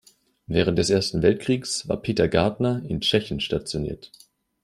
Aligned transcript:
Während 0.47 0.79
des 0.79 0.89
Ersten 0.89 1.21
Weltkriegs 1.21 1.87
war 1.87 2.01
Peter 2.01 2.27
Gartner 2.27 2.81
in 2.87 3.01
Tschechien 3.01 3.39
stationiert. 3.39 4.11